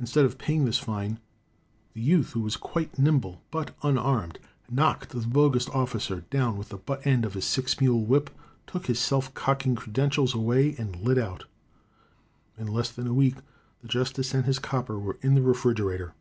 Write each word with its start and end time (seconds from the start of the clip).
Instead 0.00 0.24
of 0.24 0.38
paying 0.38 0.64
this 0.64 0.78
fine, 0.78 1.18
the 1.92 2.00
youth, 2.00 2.32
who 2.32 2.40
was 2.40 2.56
quite 2.56 2.98
nimble, 2.98 3.42
but 3.50 3.76
unarmed, 3.82 4.38
knocked 4.70 5.10
the 5.10 5.20
bogus 5.20 5.68
officer 5.68 6.22
down 6.30 6.56
with 6.56 6.70
the 6.70 6.78
butt 6.78 7.06
end 7.06 7.26
of 7.26 7.34
his 7.34 7.44
six 7.44 7.78
mule 7.78 8.02
whip, 8.02 8.30
took 8.66 8.86
his 8.86 8.98
self 8.98 9.34
cocking 9.34 9.74
credentials 9.74 10.32
away 10.34 10.74
and 10.78 10.96
lit 11.02 11.18
out. 11.18 11.44
In 12.56 12.68
less 12.68 12.90
than 12.90 13.06
a 13.06 13.12
week 13.12 13.34
the 13.82 13.88
justice 13.88 14.32
and 14.32 14.46
his 14.46 14.58
copper 14.58 14.98
were 14.98 15.18
in 15.20 15.34
the 15.34 15.42
refrigerator. 15.42 16.14